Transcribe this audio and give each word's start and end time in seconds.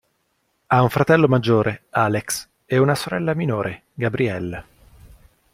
Ha 0.67 0.81
un 0.81 0.89
fratello 0.89 1.27
maggiore, 1.27 1.83
Alex, 1.91 2.49
e 2.65 2.79
una 2.79 2.95
sorella 2.95 3.35
minore, 3.35 3.83
Gabrielle. 3.93 4.65